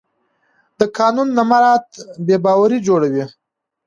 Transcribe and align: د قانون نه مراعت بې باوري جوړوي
د 0.79 0.81
قانون 0.97 1.27
نه 1.37 1.43
مراعت 1.49 1.87
بې 2.25 2.37
باوري 2.45 2.79
جوړوي 2.87 3.25